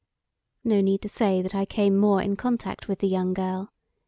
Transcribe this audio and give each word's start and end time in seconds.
No 0.63 0.81
need 0.81 1.03
to 1.03 1.09
say 1.09 1.43
that 1.43 1.53
I 1.53 1.63
came 1.63 1.95
more 1.95 2.23
in 2.23 2.35
contact 2.35 2.87
with 2.87 3.01
the 3.01 3.07
young 3.07 3.35
girl. 3.35 3.71